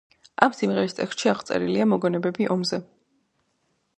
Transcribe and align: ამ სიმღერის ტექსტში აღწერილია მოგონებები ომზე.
ამ 0.45 0.53
სიმღერის 0.59 0.95
ტექსტში 0.99 1.29
აღწერილია 1.33 1.87
მოგონებები 1.91 2.47
ომზე. 2.57 2.83